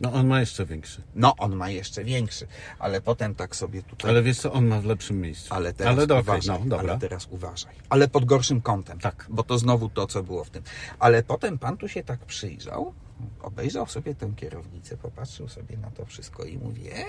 [0.00, 1.02] No on ma jeszcze większy.
[1.14, 2.46] No, on ma jeszcze większy.
[2.78, 4.10] Ale potem tak sobie tutaj...
[4.10, 5.54] Ale wiesz co, on ma w lepszym miejscu.
[5.54, 7.74] Ale teraz Ale do, uważaj, no, ale teraz uważaj.
[7.88, 8.98] Ale pod gorszym kątem.
[8.98, 9.26] Tak.
[9.30, 10.62] Bo to znowu to, co było w tym.
[10.98, 12.94] Ale potem pan tu się tak przyjrzał,
[13.42, 17.04] obejrzał sobie tę kierownicę, popatrzył sobie na to wszystko i mówi, e,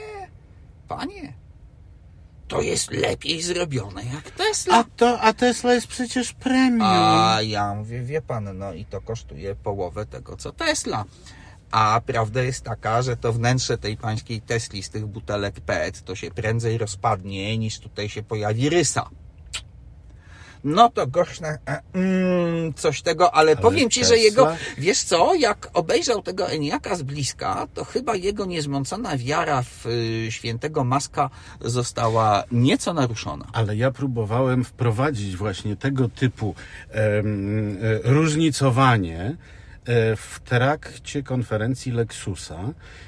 [0.87, 1.33] panie,
[2.47, 4.77] to jest lepiej zrobione jak Tesla.
[4.77, 6.81] A, to, a Tesla jest przecież premium.
[6.81, 11.05] A ja mówię, wie pan, no i to kosztuje połowę tego, co Tesla.
[11.71, 16.15] A prawda jest taka, że to wnętrze tej pańskiej Tesli z tych butelek PET to
[16.15, 19.09] się prędzej rozpadnie, niż tutaj się pojawi rysa.
[20.63, 25.69] No to gorzne, e, mm, coś tego, ale, powiem ci, że jego, wiesz co, jak
[25.73, 31.29] obejrzał tego Eniaka z bliska, to chyba jego niezmącona wiara w y, świętego Maska
[31.61, 33.45] została nieco naruszona.
[33.53, 36.55] Ale ja próbowałem wprowadzić właśnie tego typu
[36.91, 39.35] em, e, różnicowanie
[40.17, 42.59] w trakcie konferencji Lexusa,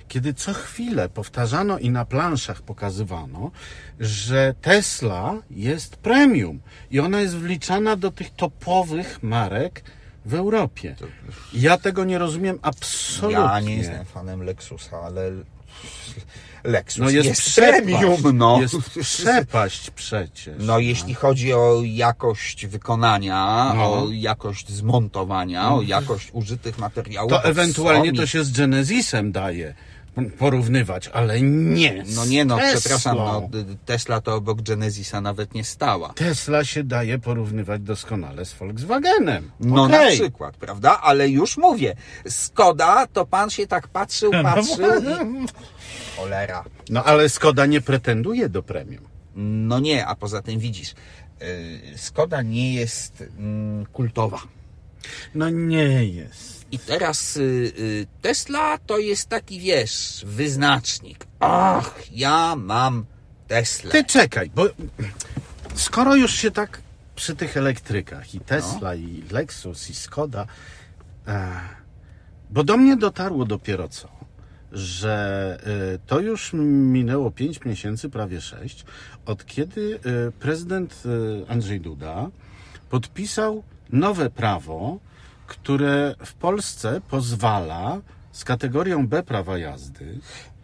[0.08, 3.52] kiedy co chwilę powtarzano i na planszach pokazywano,
[4.00, 6.60] że Tesla jest premium
[6.92, 9.84] i ona jest wliczana do tych topowych marek
[10.26, 10.96] w Europie.
[11.54, 13.40] Ja tego nie rozumiem absolutnie.
[13.40, 15.32] Ja nie jestem fanem Lexusa, ale
[16.64, 17.74] Lexus No jest, jest, przepaść.
[17.78, 18.62] premium, no.
[18.62, 20.56] Jest przepaść przecież.
[20.60, 23.94] No, jeśli chodzi o jakość wykonania, No.
[23.94, 27.32] o jakość zmontowania, o jakość użytych materiałów.
[27.32, 29.74] To ewentualnie są to się z Genesisem daje
[30.38, 32.80] porównywać, ale nie No nie no, Teslą.
[32.80, 33.50] przepraszam, no,
[33.86, 36.14] Tesla to obok Genesisa nawet nie stała.
[36.14, 39.52] Tesla się daje porównywać doskonale z Volkswagenem.
[39.60, 40.00] No Okej.
[40.00, 41.02] na przykład, prawda?
[41.02, 41.96] Ale już mówię,
[42.28, 45.48] Skoda, to pan się tak patrzył, patrzył i...
[46.18, 46.64] Cholera.
[46.90, 49.04] No ale Skoda nie pretenduje do premium.
[49.36, 50.94] No nie, a poza tym widzisz,
[51.42, 54.40] yy, Skoda nie jest mm, kultowa.
[55.36, 56.59] No nie jest.
[56.72, 57.42] I teraz y,
[57.80, 61.26] y, Tesla to jest taki, wiesz, wyznacznik.
[61.40, 63.06] Ach, ja mam
[63.48, 63.92] Teslę.
[63.92, 64.66] Ty czekaj, bo
[65.76, 66.82] skoro już się tak
[67.16, 68.94] przy tych elektrykach i Tesla, No.
[68.94, 70.46] i Lexus, i Skoda,
[71.28, 71.60] e,
[72.50, 74.08] bo do mnie dotarło dopiero co,
[74.72, 75.58] że
[75.96, 78.86] e, to już minęło 5 miesięcy, prawie 6,
[79.26, 81.04] od kiedy e, prezydent
[81.48, 82.30] e, Andrzej Duda
[82.90, 85.00] podpisał nowe prawo,
[85.50, 90.20] które w Polsce pozwala z kategorią B prawa jazdy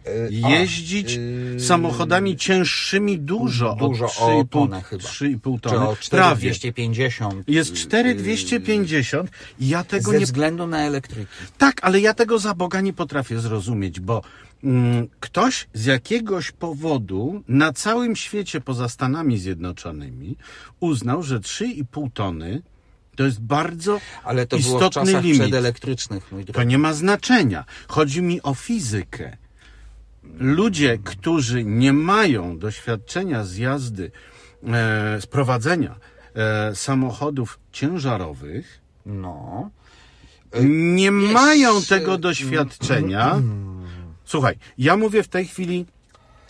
[0.07, 5.03] Y, a, jeździć y, samochodami cięższymi dużo, Dużo od o 3,5 tonę chyba.
[5.03, 5.87] 3,5 Czy tony.
[5.87, 6.51] o Prawie.
[6.51, 7.49] 4250.
[7.49, 10.25] Jest y, 4,250 i ja y, tego Ze nie...
[10.25, 11.27] względu na elektryki.
[11.57, 14.21] Tak, ale ja tego za Boga nie potrafię zrozumieć, bo
[14.63, 20.37] mm, ktoś z jakiegoś powodu na całym świecie poza Stanami Zjednoczonymi
[20.79, 22.61] uznał, że 3,5 tony
[23.15, 25.39] to jest bardzo Ale to było w istotny czasach limit.
[25.41, 26.67] przedelektrycznych, mój To drogi.
[26.67, 27.65] nie ma znaczenia.
[27.87, 29.37] Chodzi mi o fizykę.
[30.39, 34.11] Ludzie, którzy nie mają doświadczenia z jazdy,
[34.63, 35.95] e, z prowadzenia
[36.35, 39.69] e, samochodów ciężarowych, No.
[40.63, 43.41] nie wiesz, mają e, tego doświadczenia.
[44.25, 45.85] Słuchaj, ja mówię w tej chwili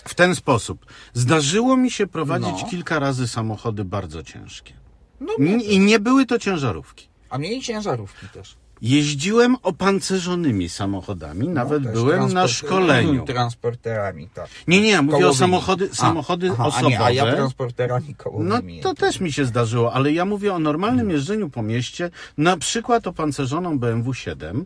[0.08, 0.86] w ten sposób.
[1.14, 2.68] Zdarzyło mi się prowadzić No.
[2.70, 4.74] kilka razy samochody bardzo ciężkie.
[5.20, 7.08] No N- I nie były to ciężarówki.
[7.30, 8.56] A mieli ciężarówki też.
[8.82, 13.26] Jeździłem opancerzonymi samochodami, nawet No, też byłem na szkoleniu.
[13.36, 14.48] Transporterami, tak.
[14.68, 15.40] Nie, nie, mówię o Kołowymi.
[15.40, 16.90] samochody, A, samochody aha, A, osobowe.
[16.90, 18.80] nie, a ja transporterami No kołowymi.
[18.82, 23.08] to też mi się zdarzyło, ale ja mówię o normalnym jeżdżeniu po mieście, na przykład
[23.08, 24.66] opancerzoną BMW 7,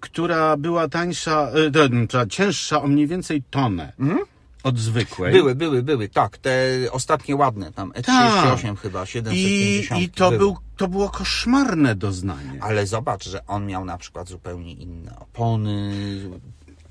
[0.00, 1.50] która była tańsza,
[2.22, 3.92] e, cięższa o mniej więcej tonę
[4.62, 5.32] od zwykłej.
[5.32, 6.38] Były, były, były, tak.
[6.38, 6.50] Te
[6.92, 10.02] ostatnie ładne, tam E38 chyba, I, 750.
[10.02, 10.38] I to, były.
[10.38, 12.58] był, to było koszmarne doznanie.
[12.60, 15.92] Ale zobacz, że on miał na przykład zupełnie inne opony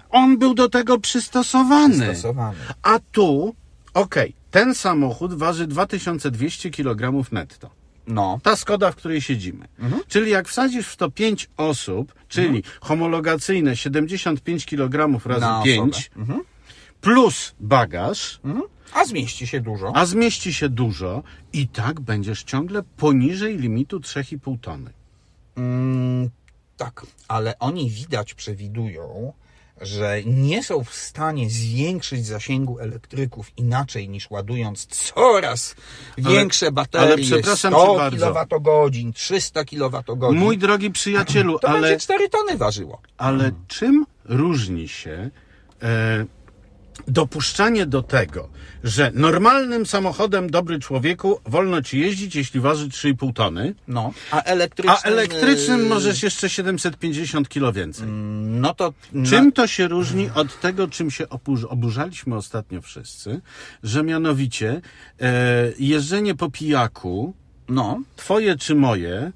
[0.09, 2.05] On był do tego przystosowany.
[2.05, 2.57] stosowane.
[2.83, 3.55] A tu,
[3.93, 7.69] okej, ten samochód waży 2200 kg netto.
[8.07, 9.67] No, Ta Skoda, w której siedzimy.
[9.79, 10.01] Mhm.
[10.07, 16.21] Czyli jak wsadzisz w to 5 osób, czyli homologacyjne 75 kg razy na 5 osobę.
[16.21, 16.41] Mhm.
[17.01, 18.63] Plus bagaż, Mhm.
[18.93, 19.91] A zmieści się dużo.
[19.95, 24.91] a zmieści się dużo i tak będziesz ciągle poniżej limitu 3,5 tony.
[25.57, 26.29] Mm,
[26.77, 29.33] tak, ale oni widać przewidują,
[29.81, 35.75] że nie są w stanie zwiększyć zasięgu elektryków inaczej niż ładując coraz
[36.17, 38.33] większe baterie, ale przepraszam 100 cię bardzo.
[38.33, 40.31] kWh, 300 kWh.
[40.33, 43.01] Mój drogi przyjacielu, to ale, będzie 4 tony ważyło.
[43.17, 45.29] ale czym różni się
[45.81, 46.25] e,
[47.07, 48.49] dopuszczanie do tego,
[48.83, 54.97] że normalnym samochodem dobry człowieku wolno ci jeździć, jeśli waży 3,5 tony, No, a elektrycznym...
[55.03, 58.07] a elektrycznym yy, możesz jeszcze 750 kilo więcej.
[58.41, 58.93] No to...
[59.25, 63.41] Czym to się różni od tego, czym się oburz- oburzaliśmy ostatnio wszyscy,
[63.83, 64.81] że mianowicie
[65.21, 67.33] e, jeżdżenie po pijaku,
[67.69, 69.31] No, twoje czy moje,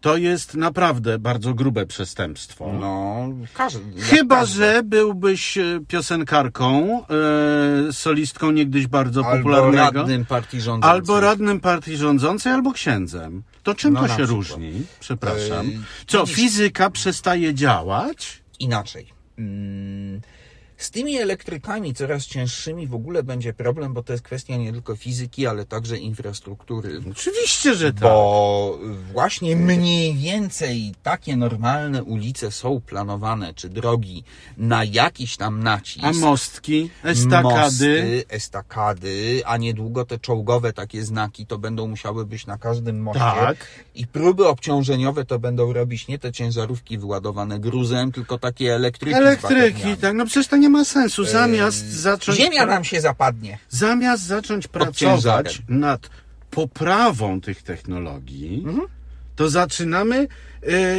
[0.00, 2.72] to jest naprawdę bardzo grube przestępstwo.
[2.80, 4.00] no, każdy...
[4.02, 4.54] Chyba, każdy.
[4.54, 7.02] że byłbyś e, piosenkarką,
[7.88, 9.98] e, solistką niegdyś bardzo Albo popularnego.
[9.98, 10.90] radnym partii rządzącej.
[10.90, 13.42] Albo radnym partii rządzącej, albo księdzem.
[13.62, 14.30] To czym No, to się przykład.
[14.30, 14.72] różni?
[15.00, 15.66] Przepraszam.
[15.70, 18.42] Yy, Co, fizyka przestaje działać?
[18.58, 19.06] inaczej.
[19.38, 20.20] Mm,
[20.76, 24.96] Z tymi elektrykami coraz cięższymi w ogóle będzie problem, bo to jest kwestia nie tylko
[24.96, 27.00] fizyki, ale także infrastruktury.
[27.10, 28.02] Oczywiście, że tak.
[28.02, 28.78] Bo
[29.12, 34.24] właśnie mniej więcej takie normalne ulice są planowane, czy drogi
[34.58, 36.04] na jakiś tam nacisk.
[36.04, 37.42] A mostki, estakady.
[37.42, 43.20] Mosty, estakady, a niedługo te czołgowe takie znaki to będą musiały być na każdym moście.
[43.20, 43.66] Tak.
[43.94, 49.16] I próby obciążeniowe to będą robić nie te ciężarówki wyładowane gruzem, tylko takie elektryki.
[49.16, 50.14] Elektryki, tak.
[50.14, 51.24] No przecież to nie ma sensu.
[51.24, 52.38] Zamiast zacząć.
[52.38, 53.58] Ziemia nam się zapadnie.
[53.68, 56.10] Zamiast zacząć pracować nad
[56.50, 58.86] poprawą tych technologii, Mhm.
[59.36, 60.28] to zaczynamy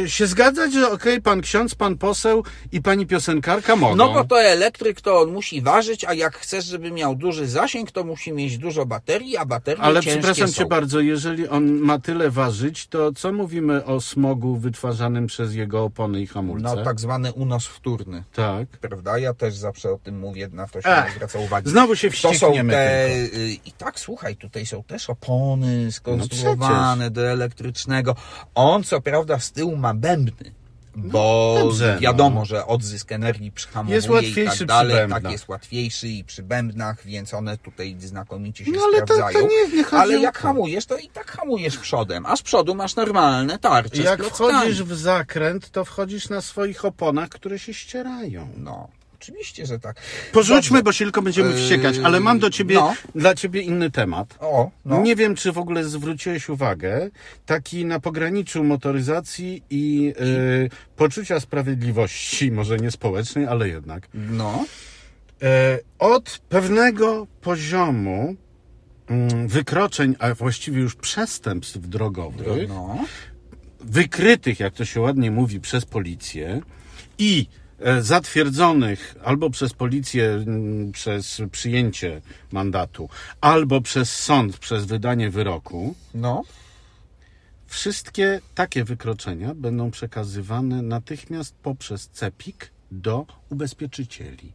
[0.04, 3.96] y, się zgadzać, że okej, pan ksiądz, pan poseł i pani piosenkarka mogą.
[3.96, 7.90] No bo to elektryk to on musi ważyć, a jak chcesz, żeby miał duży zasięg,
[7.92, 10.54] to musi mieć dużo baterii, a baterie Ale ciężkie przepraszam są.
[10.54, 15.84] cię bardzo, jeżeli on ma tyle ważyć, to co mówimy o smogu wytwarzanym przez jego
[15.84, 16.76] opony i hamulce?
[16.76, 18.24] No tak zwany unos wtórny.
[18.34, 18.68] tak.
[18.68, 19.18] Prawda?
[19.18, 21.70] Ja też zawsze o tym mówię, na to się Ech, nie zwraca uwagi.
[21.70, 23.08] Znowu się To są wściekniemy te...
[23.10, 28.14] y, I tak, słuchaj, tutaj są też opony skonstruowane do elektrycznego.
[28.54, 30.50] On co prawda z tyłu ma bębny.
[30.96, 32.00] Bo No, dobrze, no.
[32.00, 36.24] wiadomo, że odzysk energii przyhamowuje Jest i łatwiejszy tak przy dalej, tak jest łatwiejszy i
[36.24, 39.46] przy bębnach, więc one tutaj znakomicie się No, ale to- to sprawdzają.
[39.48, 40.42] nie- nie chodzi ale jak to.
[40.42, 44.96] hamujesz, to i tak hamujesz przodem, a z przodu masz normalne tarcze Jak wchodzisz w
[44.96, 48.48] zakręt, to wchodzisz na swoich oponach, które się ścierają.
[48.56, 48.88] No,
[49.28, 49.96] oczywiście, że tak.
[50.32, 50.82] Porzućmy, Dobrze.
[50.82, 52.94] bo się tylko będziemy Yy, wściekać, ale mam do ciebie, no.
[53.14, 54.36] dla ciebie inny temat.
[54.40, 55.02] O, no.
[55.02, 57.10] Nie wiem, czy w ogóle zwróciłeś uwagę,
[57.46, 64.08] taki na pograniczu motoryzacji i y, poczucia sprawiedliwości, może nie społecznej, ale jednak.
[64.14, 64.64] No.
[65.42, 68.34] E, od pewnego poziomu
[69.08, 72.98] mm, wykroczeń, a właściwie już przestępstw drogowych, No.
[73.80, 76.60] wykrytych, jak to się ładnie mówi, przez policję
[77.18, 77.46] i
[78.00, 80.44] zatwierdzonych albo przez policję
[80.92, 82.20] przez przyjęcie
[82.52, 83.08] mandatu,
[83.40, 86.42] albo przez sąd przez wydanie wyroku, No.
[87.66, 94.52] wszystkie takie wykroczenia będą przekazywane natychmiast poprzez CEPIK do ubezpieczycieli,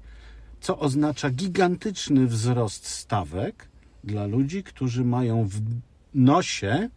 [0.62, 3.67] co oznacza gigantyczny wzrost stawek
[4.03, 5.62] dla ludzi, którzy mają w
[6.13, 6.89] nosie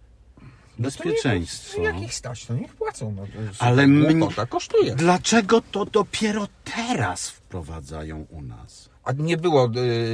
[0.78, 1.78] bezpieczeństwo.
[1.78, 3.14] No to niech, jak ich stać, to niech płacą.
[3.16, 3.22] No,
[3.58, 4.94] Ale mnie- głupota kosztuje.
[4.94, 8.88] Dlaczego to dopiero teraz wprowadzają u nas?
[9.04, 9.70] A nie było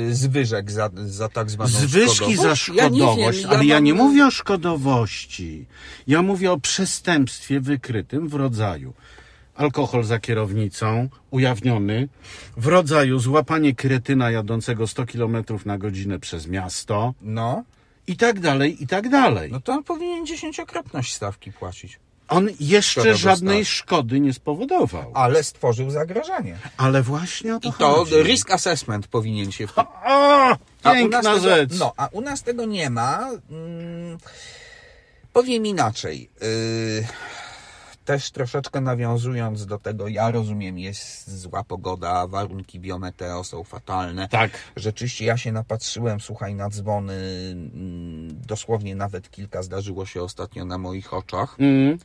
[0.09, 2.69] y, zwyżek za, za tak zwaną Zwyżki za szkodowość?
[2.69, 5.67] Ja szkodowość, wiem, ale ja mam- nie mówię o szkodowości.
[6.07, 8.95] Ja mówię o przestępstwie wykrytym w rodzaju
[9.55, 12.09] alkohol za kierownicą, ujawniony,
[12.57, 17.65] w rodzaju złapanie kretyna jadącego 100 km na godzinę przez miasto No,
[18.07, 19.53] i tak dalej, i tak dalej.
[19.53, 21.99] no to on powinien dziesięciokrotność stawki płacić.
[22.29, 25.11] On jeszcze żadnej szkody nie spowodował.
[25.15, 26.57] Ale stworzył zagrożenie.
[26.77, 28.15] Ale właśnie o to I to chodzi.
[28.23, 31.79] risk assessment powinien się O, A u piękna nas tego, rzecz.
[31.79, 33.29] No, a u nas tego nie ma.
[33.51, 34.19] Mm,
[35.33, 36.31] powiem inaczej.
[36.41, 37.07] Yy,
[38.05, 44.29] też troszeczkę nawiązując do tego, ja rozumiem, jest zła pogoda, warunki biometeo są fatalne.
[44.29, 44.51] Tak.
[44.77, 47.15] Rzeczywiście ja się napatrzyłem, słuchaj, na dzwony,
[47.53, 51.57] mm, dosłownie nawet kilka zdarzyło się ostatnio na moich oczach.
[51.59, 51.99] Mm.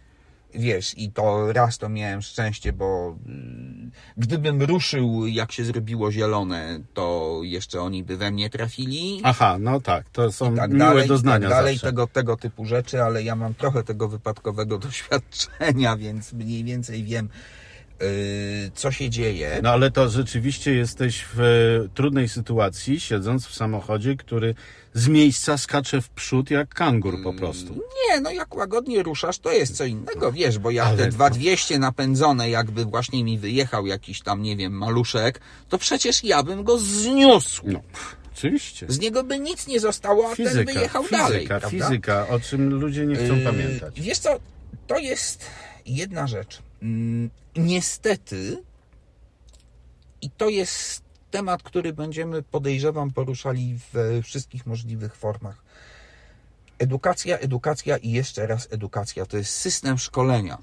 [0.54, 6.80] Wiesz, i to raz to miałem szczęście, bo mm, gdybym ruszył, jak się zrobiło zielone,
[6.94, 9.22] to jeszcze oni by we mnie trafili.
[9.24, 11.88] Aha, no tak, to są tak miłe dalej, doznania i tak dalej, zawsze.
[11.88, 17.30] tego, tego typu rzeczy, ale ja mam trochę tego wypadkowego doświadczenia, więc mniej więcej wiem,
[18.74, 19.60] co się dzieje.
[19.64, 24.56] No ale to rzeczywiście jesteś w e, trudnej sytuacji, siedząc w samochodzie, który
[24.94, 27.74] z miejsca skacze w przód jak kangur po prostu.
[27.74, 31.12] Nie, no jak łagodnie ruszasz, to jest co innego, wiesz, bo jak Ale te to-
[31.12, 36.64] 2200 napędzone, jakby właśnie mi wyjechał jakiś tam, nie wiem, maluszek, to przecież ja bym
[36.64, 37.62] go zniósł.
[37.66, 37.80] No,
[38.36, 38.86] oczywiście.
[38.90, 41.70] Z niego by nic nie zostało, a ten Fizyka, wyjechał fizyka, dalej, prawda?
[41.70, 44.02] fizyka, o czym ludzie nie chcą Yy, pamiętać.
[44.02, 44.40] Wiesz co,
[44.88, 45.46] to jest
[45.86, 46.60] jedna rzecz.
[47.58, 48.64] Niestety,
[50.22, 55.64] i to jest temat, który będziemy, podejrzewam, poruszali we wszystkich możliwych formach.
[56.80, 59.26] Edukacja, edukacja i jeszcze raz edukacja.
[59.26, 60.58] To jest system szkolenia.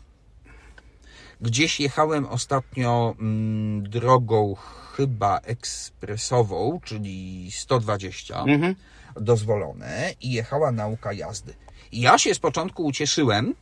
[1.41, 4.57] Gdzieś jechałem ostatnio mm, drogą
[4.97, 8.75] chyba ekspresową, czyli 120 Mhm.
[9.21, 11.55] dozwolone i jechała nauka jazdy.
[11.93, 13.55] Ja się z początku ucieszyłem,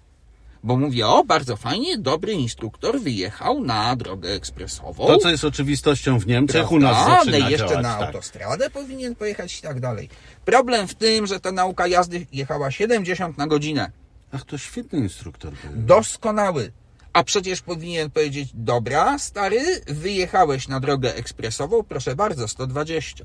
[0.62, 5.06] bo mówię, o, bardzo fajnie, dobry instruktor wyjechał na drogę ekspresową.
[5.06, 7.18] To, co jest oczywistością w Niemczech, u nas Prawda?
[7.24, 8.06] zaczyna No i jeszcze działać, na tak.
[8.06, 10.08] autostradę powinien pojechać i tak dalej.
[10.44, 13.90] Problem w tym, że ta nauka jazdy jechała 70 na godzinę.
[14.32, 15.82] Ach, to świetny instruktor był.
[15.82, 16.72] Doskonały.
[17.12, 23.24] A przecież powinien powiedzieć, dobra, stary, wyjechałeś na drogę ekspresową, proszę bardzo, 120.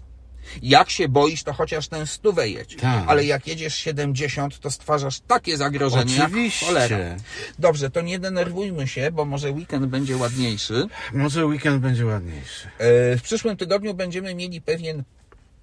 [0.61, 2.75] Jak się boisz, to chociaż ten stówę jedź.
[2.75, 3.03] Tak.
[3.07, 6.85] Ale jak jedziesz 70, to stwarzasz takie zagrożenie jak cholera.
[6.85, 7.17] Oczywiście.
[7.59, 10.87] Dobrze, to nie denerwujmy się, bo może weekend będzie ładniejszy.
[11.13, 12.67] Może weekend będzie ładniejszy.
[12.77, 15.03] E, W przyszłym tygodniu będziemy mieli pewien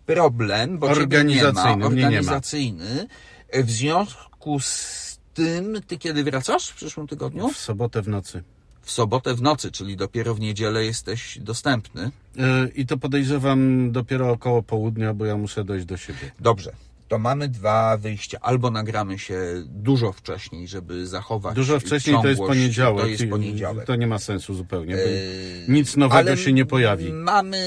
[0.06, 2.06] problem, bo Organizacyjny, nie ma, mnie nie ma.
[2.08, 3.06] organizacyjny.
[3.50, 7.48] E, W związku z tym, ty kiedy wracasz w przyszłym tygodniu?
[7.48, 8.42] W sobotę w nocy.
[8.84, 12.10] W sobotę w nocy, czyli dopiero w niedzielę jesteś dostępny.
[12.36, 12.44] Yy,
[12.74, 16.32] I to podejrzewam dopiero około południa, bo ja muszę dojść do siebie.
[16.40, 16.72] Dobrze.
[17.14, 18.38] To mamy dwa wyjścia.
[18.40, 23.02] Albo nagramy się dużo wcześniej, żeby zachować Dużo wcześniej to jest poniedziałek.
[23.02, 23.86] To jest poniedziałek.
[23.86, 24.94] To nie ma sensu zupełnie.
[24.94, 27.12] bo Yy, nic nowego ale się nie pojawi.
[27.12, 27.58] Mamy,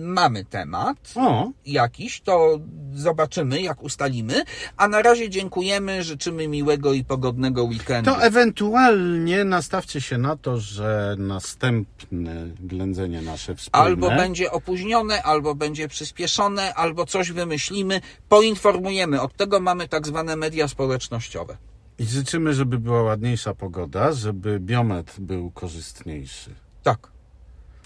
[0.00, 1.12] mamy temat.
[1.16, 2.60] O, jakiś, to
[2.94, 4.42] zobaczymy, jak ustalimy.
[4.76, 8.10] A na razie dziękujemy, życzymy miłego i pogodnego weekendu.
[8.10, 13.86] to ewentualnie nastawcie się na to, że następne ględzenie nasze wspólne...
[13.86, 18.73] Albo będzie opóźnione, albo będzie przyspieszone, albo coś wymyślimy, poinformujemy.
[19.20, 21.56] Od tego mamy tak zwane media społecznościowe.
[21.98, 26.50] I życzymy, żeby była ładniejsza pogoda, żeby biometr był korzystniejszy.
[26.82, 27.14] Tak.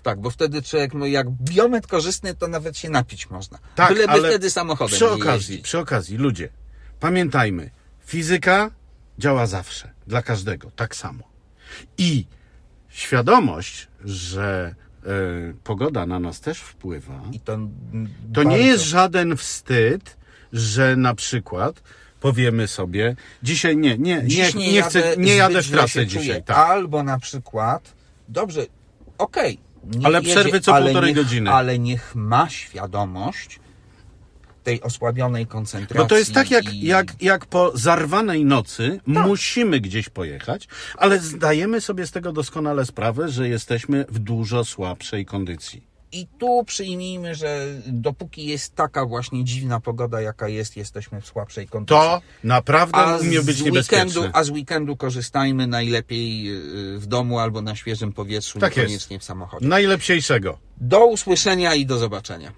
[0.03, 3.59] Tak, bo wtedy człowiek, no jak biometr korzystny, to nawet się napić można.
[3.75, 5.61] Tak, Byleby ale wtedy samochodem Przy okazji, jeździć.
[5.61, 6.49] przy okazji, ludzie,
[7.01, 7.71] pamiętajmy,
[8.07, 8.71] fizyka
[9.19, 11.25] działa zawsze, dla każdego, tak samo.
[11.99, 12.27] I
[12.89, 14.75] świadomość, że
[15.65, 17.59] pogoda na nas też wpływa, I to,
[18.35, 20.17] to nie jest żaden wstyd,
[20.53, 21.83] że na przykład
[22.21, 26.43] powiemy sobie, dzisiaj nie, nie, nie, Dziś nie, chcę, nie zbyt jadę w trasę dzisiaj.
[26.43, 26.57] Tak.
[26.59, 27.95] Albo na przykład,
[28.29, 28.67] dobrze,
[29.19, 29.59] okej.
[29.85, 31.51] niech Ale przerwy co ale półtorej niech, godziny.
[31.51, 33.61] Ale niech ma świadomość
[34.65, 35.99] tej osłabionej koncentracji.
[36.05, 39.27] Bo to jest tak, jak, i- jak, jak po zarwanej nocy Tak.
[39.27, 45.27] musimy gdzieś pojechać, ale zdajemy sobie z tego doskonale sprawę, że jesteśmy w dużo słabszej
[45.27, 45.88] kondycji.
[46.13, 51.69] I tu przyjmijmy, że dopóki jest taka właśnie dziwna pogoda, jaka jest, jesteśmy w słabszej
[51.69, 51.97] kondycji.
[52.01, 54.31] To naprawdę a umie być niebezpieczne.
[54.33, 58.79] a z weekendu korzystajmy najlepiej yy, w domu albo na świeżym powietrzu, Tak jest.
[58.79, 59.67] niekoniecznie w samochodzie.
[59.67, 60.59] Najlepsiejszego.
[60.81, 62.53] Do usłyszenia i do zobaczenia.